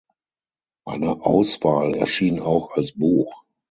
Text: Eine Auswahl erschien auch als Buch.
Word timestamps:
Eine 0.83 1.23
Auswahl 1.23 1.93
erschien 1.93 2.39
auch 2.39 2.75
als 2.75 2.93
Buch. 2.93 3.43